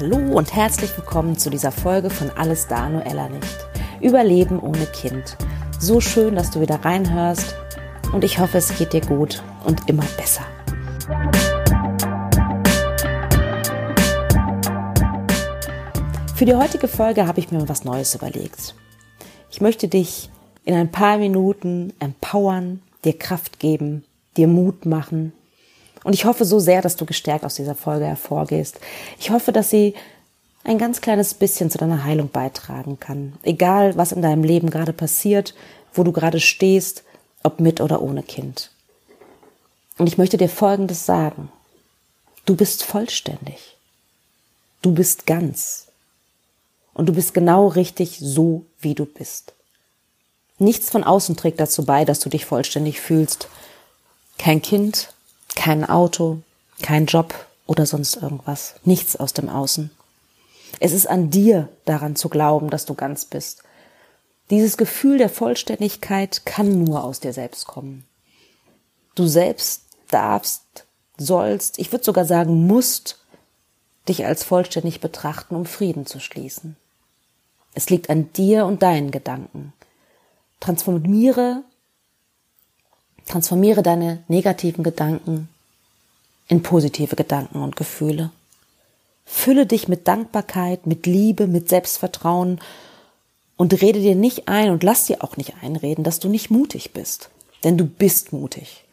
Hallo 0.00 0.16
und 0.16 0.54
herzlich 0.54 0.96
willkommen 0.96 1.36
zu 1.36 1.50
dieser 1.50 1.72
Folge 1.72 2.08
von 2.08 2.30
Alles 2.36 2.68
da, 2.68 2.88
Noella 2.88 3.28
nicht. 3.30 3.66
Überleben 4.00 4.60
ohne 4.60 4.86
Kind. 4.86 5.36
So 5.80 6.00
schön, 6.00 6.36
dass 6.36 6.52
du 6.52 6.60
wieder 6.60 6.84
reinhörst 6.84 7.56
und 8.12 8.22
ich 8.22 8.38
hoffe, 8.38 8.58
es 8.58 8.78
geht 8.78 8.92
dir 8.92 9.00
gut 9.00 9.42
und 9.64 9.88
immer 9.88 10.04
besser. 10.16 10.44
Für 16.36 16.44
die 16.44 16.54
heutige 16.54 16.86
Folge 16.86 17.26
habe 17.26 17.40
ich 17.40 17.50
mir 17.50 17.68
was 17.68 17.82
Neues 17.82 18.14
überlegt. 18.14 18.76
Ich 19.50 19.60
möchte 19.60 19.88
dich 19.88 20.30
in 20.64 20.76
ein 20.76 20.92
paar 20.92 21.18
Minuten 21.18 21.92
empowern, 21.98 22.82
dir 23.04 23.18
Kraft 23.18 23.58
geben, 23.58 24.04
dir 24.36 24.46
Mut 24.46 24.86
machen 24.86 25.32
und 26.04 26.12
ich 26.12 26.24
hoffe 26.24 26.44
so 26.44 26.58
sehr, 26.58 26.82
dass 26.82 26.96
du 26.96 27.04
gestärkt 27.04 27.44
aus 27.44 27.56
dieser 27.56 27.74
Folge 27.74 28.06
hervorgehst. 28.06 28.78
Ich 29.18 29.30
hoffe, 29.30 29.52
dass 29.52 29.70
sie 29.70 29.94
ein 30.64 30.78
ganz 30.78 31.00
kleines 31.00 31.34
bisschen 31.34 31.70
zu 31.70 31.78
deiner 31.78 32.04
Heilung 32.04 32.30
beitragen 32.30 33.00
kann. 33.00 33.34
Egal, 33.42 33.96
was 33.96 34.12
in 34.12 34.22
deinem 34.22 34.44
Leben 34.44 34.70
gerade 34.70 34.92
passiert, 34.92 35.54
wo 35.92 36.02
du 36.02 36.12
gerade 36.12 36.40
stehst, 36.40 37.04
ob 37.42 37.60
mit 37.60 37.80
oder 37.80 38.02
ohne 38.02 38.22
Kind. 38.22 38.70
Und 39.96 40.06
ich 40.06 40.18
möchte 40.18 40.36
dir 40.36 40.48
Folgendes 40.48 41.06
sagen. 41.06 41.50
Du 42.44 42.56
bist 42.56 42.84
vollständig. 42.84 43.76
Du 44.82 44.92
bist 44.92 45.26
ganz. 45.26 45.88
Und 46.94 47.08
du 47.08 47.12
bist 47.12 47.34
genau 47.34 47.68
richtig 47.68 48.18
so, 48.20 48.64
wie 48.80 48.94
du 48.94 49.06
bist. 49.06 49.54
Nichts 50.58 50.90
von 50.90 51.04
außen 51.04 51.36
trägt 51.36 51.60
dazu 51.60 51.84
bei, 51.84 52.04
dass 52.04 52.20
du 52.20 52.28
dich 52.28 52.44
vollständig 52.44 53.00
fühlst. 53.00 53.48
Kein 54.38 54.62
Kind, 54.62 55.12
kein 55.58 55.84
Auto, 55.84 56.38
kein 56.82 57.06
Job 57.06 57.34
oder 57.66 57.84
sonst 57.84 58.14
irgendwas. 58.14 58.76
Nichts 58.84 59.16
aus 59.16 59.32
dem 59.32 59.48
Außen. 59.48 59.90
Es 60.78 60.92
ist 60.92 61.08
an 61.08 61.30
dir 61.30 61.68
daran 61.84 62.14
zu 62.14 62.28
glauben, 62.28 62.70
dass 62.70 62.86
du 62.86 62.94
ganz 62.94 63.24
bist. 63.24 63.64
Dieses 64.50 64.76
Gefühl 64.76 65.18
der 65.18 65.28
Vollständigkeit 65.28 66.46
kann 66.46 66.84
nur 66.84 67.02
aus 67.02 67.18
dir 67.18 67.32
selbst 67.32 67.66
kommen. 67.66 68.04
Du 69.16 69.26
selbst 69.26 69.82
darfst, 70.10 70.62
sollst, 71.18 71.80
ich 71.80 71.90
würde 71.90 72.04
sogar 72.04 72.24
sagen, 72.24 72.68
musst 72.68 73.18
dich 74.08 74.24
als 74.24 74.44
vollständig 74.44 75.00
betrachten, 75.00 75.56
um 75.56 75.66
Frieden 75.66 76.06
zu 76.06 76.20
schließen. 76.20 76.76
Es 77.74 77.90
liegt 77.90 78.10
an 78.10 78.32
dir 78.32 78.64
und 78.64 78.82
deinen 78.82 79.10
Gedanken. 79.10 79.72
Transformiere 80.60 81.64
Transformiere 83.28 83.82
deine 83.82 84.24
negativen 84.28 84.82
Gedanken 84.82 85.48
in 86.48 86.62
positive 86.62 87.14
Gedanken 87.14 87.62
und 87.62 87.76
Gefühle. 87.76 88.30
Fülle 89.26 89.66
dich 89.66 89.86
mit 89.86 90.08
Dankbarkeit, 90.08 90.86
mit 90.86 91.04
Liebe, 91.04 91.46
mit 91.46 91.68
Selbstvertrauen 91.68 92.58
und 93.58 93.82
rede 93.82 94.00
dir 94.00 94.14
nicht 94.14 94.48
ein 94.48 94.70
und 94.70 94.82
lass 94.82 95.04
dir 95.04 95.22
auch 95.22 95.36
nicht 95.36 95.54
einreden, 95.62 96.04
dass 96.04 96.20
du 96.20 96.30
nicht 96.30 96.50
mutig 96.50 96.94
bist. 96.94 97.28
Denn 97.64 97.76
du 97.76 97.84
bist 97.84 98.32
mutig. 98.32 98.84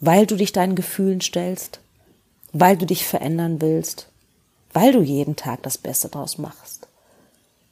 Weil 0.00 0.24
du 0.24 0.36
dich 0.36 0.52
deinen 0.52 0.74
Gefühlen 0.74 1.20
stellst, 1.20 1.80
weil 2.54 2.78
du 2.78 2.86
dich 2.86 3.04
verändern 3.04 3.60
willst, 3.60 4.08
weil 4.72 4.92
du 4.92 5.02
jeden 5.02 5.36
Tag 5.36 5.62
das 5.62 5.76
Beste 5.76 6.08
draus 6.08 6.38
machst. 6.38 6.88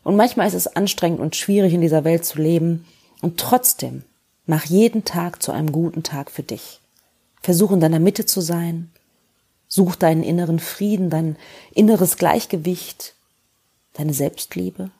Und 0.05 0.17
manchmal 0.17 0.47
ist 0.47 0.55
es 0.55 0.67
anstrengend 0.67 1.20
und 1.20 1.37
schwierig 1.37 1.72
in 1.72 1.81
dieser 1.81 2.05
Welt 2.05 2.27
zu 2.27 2.39
leben 2.39 2.87
und 3.22 3.41
trotzdem 3.41 4.03
Mach 4.51 4.65
jeden 4.65 5.05
Tag 5.05 5.41
zu 5.41 5.53
einem 5.53 5.70
guten 5.70 6.03
Tag 6.03 6.29
für 6.29 6.43
dich. 6.43 6.81
Versuch 7.41 7.70
in 7.70 7.79
deiner 7.79 8.01
Mitte 8.01 8.27
zu 8.27 8.41
sein. 8.41 8.91
Such 9.69 9.94
deinen 9.94 10.25
inneren 10.25 10.59
Frieden, 10.59 11.09
dein 11.09 11.37
inneres 11.72 12.16
Gleichgewicht, 12.16 13.15
deine 13.93 14.12
Selbstliebe. 14.12 14.91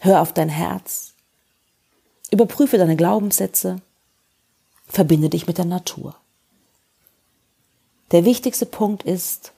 Hör 0.00 0.22
auf 0.22 0.32
dein 0.32 0.48
Herz. 0.48 1.12
Überprüfe 2.30 2.78
deine 2.78 2.96
Glaubenssätze. 2.96 3.82
Verbinde 4.86 5.28
dich 5.28 5.46
mit 5.46 5.58
der 5.58 5.66
Natur. 5.66 6.16
Der 8.12 8.24
wichtigste 8.24 8.64
Punkt 8.64 9.02
ist, 9.02 9.52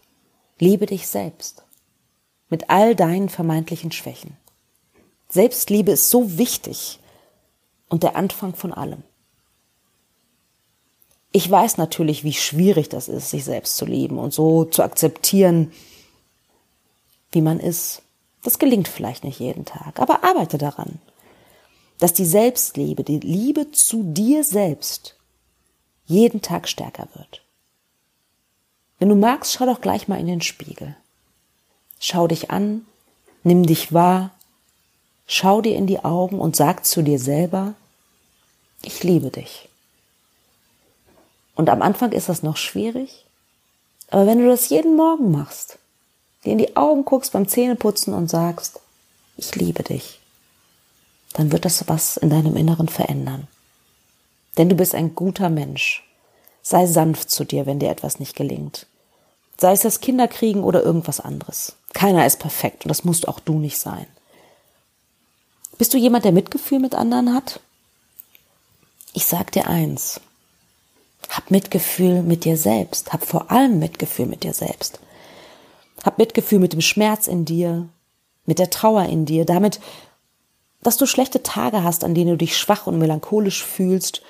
liebe 0.58 0.86
dich 0.86 1.06
selbst. 1.06 1.62
Mit 2.48 2.70
all 2.70 2.96
deinen 2.96 3.28
vermeintlichen 3.28 3.92
Schwächen. 3.92 4.36
Selbstliebe 5.28 5.92
ist 5.92 6.10
so 6.10 6.38
wichtig 6.38 6.99
und 7.90 8.02
der 8.02 8.16
Anfang 8.16 8.54
von 8.54 8.72
allem. 8.72 9.02
Ich 11.32 11.48
weiß 11.48 11.76
natürlich, 11.76 12.24
wie 12.24 12.32
schwierig 12.32 12.88
das 12.88 13.08
ist, 13.08 13.30
sich 13.30 13.44
selbst 13.44 13.76
zu 13.76 13.84
lieben 13.84 14.18
und 14.18 14.32
so 14.32 14.64
zu 14.64 14.82
akzeptieren, 14.82 15.72
wie 17.30 17.42
man 17.42 17.60
ist. 17.60 18.02
Das 18.42 18.58
gelingt 18.58 18.88
vielleicht 18.88 19.22
nicht 19.22 19.38
jeden 19.38 19.64
Tag, 19.64 20.00
aber 20.00 20.24
arbeite 20.24 20.56
daran, 20.56 20.98
dass 21.98 22.14
die 22.14 22.24
Selbstliebe, 22.24 23.04
die 23.04 23.20
Liebe 23.20 23.70
zu 23.70 24.02
dir 24.02 24.42
selbst 24.42 25.14
jeden 26.06 26.40
Tag 26.42 26.66
stärker 26.68 27.06
wird. 27.14 27.42
Wenn 28.98 29.10
du 29.10 29.14
magst, 29.14 29.52
schau 29.52 29.66
doch 29.66 29.80
gleich 29.80 30.08
mal 30.08 30.18
in 30.18 30.26
den 30.26 30.40
Spiegel. 30.40 30.96
Schau 31.98 32.26
dich 32.26 32.50
an, 32.50 32.86
nimm 33.44 33.64
dich 33.64 33.92
wahr, 33.92 34.30
schau 35.26 35.60
dir 35.60 35.76
in 35.76 35.86
die 35.86 36.02
Augen 36.02 36.40
und 36.40 36.56
sag 36.56 36.84
zu 36.84 37.02
dir 37.02 37.18
selber, 37.18 37.74
ich 39.00 39.04
liebe 39.04 39.30
dich. 39.30 39.68
Und 41.54 41.70
am 41.70 41.80
Anfang 41.80 42.12
ist 42.12 42.28
das 42.28 42.42
noch 42.42 42.58
schwierig, 42.58 43.24
aber 44.10 44.26
wenn 44.26 44.40
du 44.40 44.48
das 44.48 44.68
jeden 44.68 44.94
Morgen 44.94 45.30
machst, 45.30 45.78
dir 46.44 46.52
in 46.52 46.58
die 46.58 46.76
Augen 46.76 47.06
guckst 47.06 47.32
beim 47.32 47.48
Zähneputzen 47.48 48.12
und 48.12 48.28
sagst, 48.28 48.80
ich 49.38 49.54
liebe 49.54 49.82
dich, 49.82 50.20
dann 51.32 51.50
wird 51.50 51.64
das 51.64 51.88
was 51.88 52.18
in 52.18 52.28
deinem 52.28 52.56
Inneren 52.56 52.88
verändern. 52.88 53.48
Denn 54.58 54.68
du 54.68 54.74
bist 54.74 54.94
ein 54.94 55.14
guter 55.14 55.48
Mensch. 55.48 56.04
Sei 56.62 56.86
sanft 56.86 57.30
zu 57.30 57.44
dir, 57.44 57.64
wenn 57.64 57.78
dir 57.78 57.88
etwas 57.88 58.20
nicht 58.20 58.36
gelingt. 58.36 58.86
Sei 59.56 59.72
es 59.72 59.80
das 59.80 60.00
Kinderkriegen 60.00 60.62
oder 60.62 60.82
irgendwas 60.82 61.20
anderes. 61.20 61.74
Keiner 61.94 62.26
ist 62.26 62.38
perfekt 62.38 62.84
und 62.84 62.90
das 62.90 63.04
musst 63.04 63.28
auch 63.28 63.40
du 63.40 63.58
nicht 63.58 63.78
sein. 63.78 64.06
Bist 65.78 65.94
du 65.94 65.98
jemand, 65.98 66.26
der 66.26 66.32
Mitgefühl 66.32 66.80
mit 66.80 66.94
anderen 66.94 67.34
hat? 67.34 67.60
Ich 69.12 69.26
sag 69.26 69.52
dir 69.52 69.66
eins. 69.66 70.20
Hab 71.28 71.50
Mitgefühl 71.50 72.22
mit 72.22 72.44
dir 72.44 72.56
selbst. 72.56 73.12
Hab 73.12 73.24
vor 73.24 73.50
allem 73.50 73.78
Mitgefühl 73.78 74.26
mit 74.26 74.44
dir 74.44 74.54
selbst. 74.54 75.00
Hab 76.04 76.18
Mitgefühl 76.18 76.58
mit 76.58 76.72
dem 76.72 76.80
Schmerz 76.80 77.26
in 77.26 77.44
dir, 77.44 77.88
mit 78.46 78.58
der 78.58 78.70
Trauer 78.70 79.04
in 79.04 79.26
dir, 79.26 79.44
damit, 79.44 79.80
dass 80.82 80.96
du 80.96 81.06
schlechte 81.06 81.42
Tage 81.42 81.82
hast, 81.82 82.04
an 82.04 82.14
denen 82.14 82.30
du 82.30 82.36
dich 82.36 82.56
schwach 82.56 82.86
und 82.86 82.98
melancholisch 82.98 83.64
fühlst, 83.64 84.22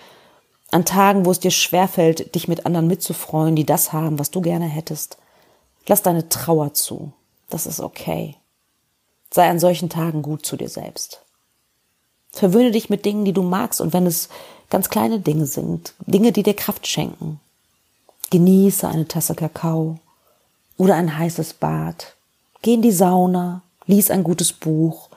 an 0.70 0.84
Tagen, 0.84 1.26
wo 1.26 1.30
es 1.30 1.40
dir 1.40 1.50
schwerfällt, 1.50 2.34
dich 2.34 2.48
mit 2.48 2.66
anderen 2.66 2.86
mitzufreuen, 2.86 3.56
die 3.56 3.66
das 3.66 3.92
haben, 3.92 4.18
was 4.18 4.30
du 4.30 4.40
gerne 4.40 4.66
hättest. 4.66 5.18
Lass 5.86 6.02
deine 6.02 6.28
Trauer 6.28 6.74
zu. 6.74 7.12
Das 7.48 7.66
ist 7.66 7.80
okay. 7.80 8.36
Sei 9.32 9.48
an 9.48 9.58
solchen 9.58 9.88
Tagen 9.88 10.22
gut 10.22 10.46
zu 10.46 10.56
dir 10.56 10.68
selbst. 10.68 11.24
Verwöhne 12.32 12.70
dich 12.70 12.90
mit 12.90 13.04
Dingen, 13.04 13.24
die 13.24 13.32
du 13.32 13.42
magst, 13.42 13.80
und 13.80 13.92
wenn 13.92 14.06
es 14.06 14.28
ganz 14.70 14.88
kleine 14.88 15.20
Dinge 15.20 15.46
sind, 15.46 15.94
Dinge, 16.06 16.32
die 16.32 16.42
dir 16.42 16.54
Kraft 16.54 16.86
schenken. 16.86 17.40
Genieße 18.30 18.86
eine 18.88 19.08
Tasse 19.08 19.34
Kakao 19.34 19.98
oder 20.76 20.94
ein 20.94 21.18
heißes 21.18 21.54
Bad. 21.54 22.14
Geh 22.62 22.74
in 22.74 22.82
die 22.82 22.92
Sauna, 22.92 23.62
lies 23.86 24.10
ein 24.10 24.22
gutes 24.22 24.52
Buch 24.52 25.08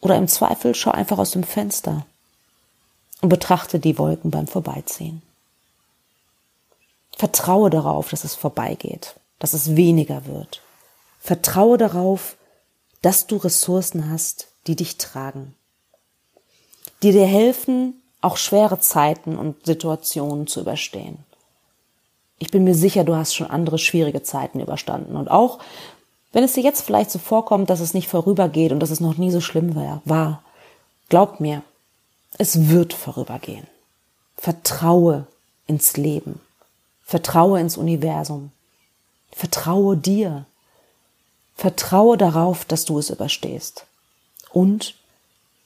oder 0.00 0.16
im 0.16 0.28
Zweifel 0.28 0.74
schau 0.74 0.90
einfach 0.90 1.18
aus 1.18 1.32
dem 1.32 1.44
Fenster 1.44 2.06
und 3.20 3.28
betrachte 3.28 3.78
die 3.78 3.98
Wolken 3.98 4.30
beim 4.30 4.46
Vorbeiziehen. 4.46 5.22
Vertraue 7.16 7.68
darauf, 7.68 8.08
dass 8.08 8.24
es 8.24 8.34
vorbeigeht, 8.34 9.16
dass 9.38 9.52
es 9.52 9.76
weniger 9.76 10.24
wird. 10.24 10.62
Vertraue 11.20 11.76
darauf, 11.76 12.36
dass 13.02 13.26
du 13.26 13.36
Ressourcen 13.36 14.10
hast, 14.10 14.48
die 14.66 14.76
dich 14.76 14.96
tragen, 14.96 15.54
die 17.02 17.12
dir 17.12 17.26
helfen, 17.26 18.00
auch 18.20 18.36
schwere 18.36 18.80
Zeiten 18.80 19.36
und 19.38 19.64
Situationen 19.64 20.46
zu 20.46 20.60
überstehen. 20.60 21.18
Ich 22.38 22.50
bin 22.50 22.64
mir 22.64 22.74
sicher, 22.74 23.04
du 23.04 23.16
hast 23.16 23.34
schon 23.34 23.50
andere 23.50 23.78
schwierige 23.78 24.22
Zeiten 24.22 24.60
überstanden. 24.60 25.16
Und 25.16 25.30
auch 25.30 25.58
wenn 26.32 26.44
es 26.44 26.54
dir 26.54 26.62
jetzt 26.62 26.82
vielleicht 26.82 27.10
so 27.10 27.18
vorkommt, 27.18 27.70
dass 27.70 27.80
es 27.80 27.94
nicht 27.94 28.08
vorübergeht 28.08 28.72
und 28.72 28.80
dass 28.80 28.90
es 28.90 29.00
noch 29.00 29.16
nie 29.16 29.30
so 29.30 29.40
schlimm 29.40 29.74
war, 29.74 30.00
war 30.04 30.42
glaub 31.08 31.40
mir, 31.40 31.62
es 32.38 32.68
wird 32.68 32.92
vorübergehen. 32.92 33.66
Vertraue 34.36 35.26
ins 35.66 35.96
Leben. 35.96 36.40
Vertraue 37.04 37.60
ins 37.60 37.76
Universum. 37.76 38.52
Vertraue 39.32 39.96
dir. 39.96 40.46
Vertraue 41.56 42.16
darauf, 42.16 42.64
dass 42.64 42.84
du 42.84 42.98
es 42.98 43.10
überstehst. 43.10 43.84
Und 44.52 44.94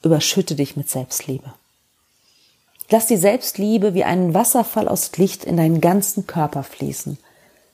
überschütte 0.05 0.55
dich 0.55 0.77
mit 0.77 0.89
Selbstliebe. 0.89 1.53
Lass 2.89 3.07
die 3.07 3.17
Selbstliebe 3.17 3.95
wie 3.95 4.03
einen 4.03 4.35
Wasserfall 4.35 4.87
aus 4.87 5.17
Licht 5.17 5.43
in 5.43 5.57
deinen 5.57 5.81
ganzen 5.81 6.27
Körper 6.27 6.63
fließen, 6.63 7.17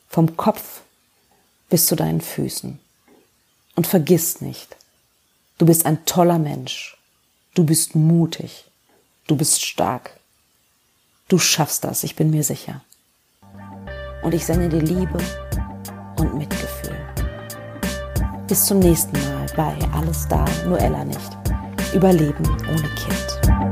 vom 0.07 0.37
Kopf 0.37 0.81
bis 1.69 1.85
zu 1.85 1.95
deinen 1.95 2.21
Füßen. 2.21 2.79
Und 3.75 3.87
vergiss 3.87 4.41
nicht, 4.41 4.77
du 5.57 5.65
bist 5.65 5.85
ein 5.85 6.05
toller 6.05 6.39
Mensch. 6.39 6.97
Du 7.53 7.65
bist 7.65 7.95
mutig. 7.95 8.63
Du 9.27 9.35
bist 9.35 9.63
stark. 9.65 10.17
Du 11.27 11.37
schaffst 11.37 11.83
das, 11.83 12.03
ich 12.03 12.15
bin 12.15 12.31
mir 12.31 12.43
sicher. 12.43 12.81
Und 14.23 14.33
ich 14.33 14.45
sende 14.45 14.69
dir 14.69 14.81
Liebe 14.81 15.17
und 16.17 16.37
Mitgefühl. 16.37 16.97
Bis 18.47 18.65
zum 18.65 18.79
nächsten 18.79 19.13
Mal 19.13 19.47
bei 19.55 19.77
Alles 19.93 20.27
da, 20.29 20.45
nur 20.65 20.79
Ella 20.79 21.03
nicht. 21.03 21.40
Überleben 21.93 22.45
ohne 22.69 22.89
Kind. 22.95 23.70